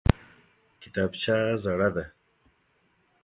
کتابچه 0.81 1.35
زړه 1.63 1.89
ده! 1.95 2.05